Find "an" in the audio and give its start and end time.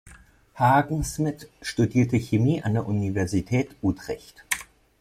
2.63-2.73